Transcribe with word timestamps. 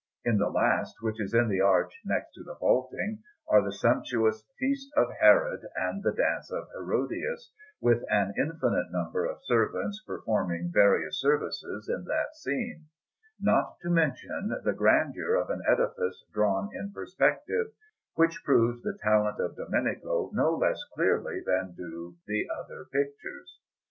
In 0.25 0.39
the 0.39 0.49
last, 0.49 0.95
which 1.03 1.21
is 1.21 1.31
in 1.31 1.47
the 1.47 1.61
arch 1.61 1.93
next 2.03 2.33
to 2.33 2.41
the 2.43 2.55
vaulting, 2.55 3.21
are 3.47 3.61
the 3.61 3.71
sumptuous 3.71 4.43
Feast 4.57 4.91
of 4.97 5.11
Herod 5.19 5.61
and 5.75 6.01
the 6.01 6.11
Dance 6.11 6.49
of 6.51 6.69
Herodias, 6.73 7.51
with 7.79 8.03
an 8.09 8.33
infinite 8.35 8.91
number 8.91 9.27
of 9.27 9.43
servants 9.43 10.01
performing 10.07 10.71
various 10.73 11.19
services 11.21 11.87
in 11.87 12.05
that 12.05 12.35
scene; 12.35 12.87
not 13.39 13.77
to 13.81 13.91
mention 13.91 14.49
the 14.63 14.73
grandeur 14.73 15.35
of 15.35 15.51
an 15.51 15.61
edifice 15.69 16.25
drawn 16.33 16.71
in 16.75 16.91
perspective, 16.91 17.67
which 18.15 18.41
proves 18.43 18.81
the 18.81 18.97
talent 19.03 19.39
of 19.39 19.55
Domenico 19.55 20.31
no 20.33 20.49
less 20.55 20.81
clearly 20.95 21.43
than 21.45 21.75
do 21.77 22.15
the 22.25 22.49
other 22.49 22.85
pictures. 22.91 23.59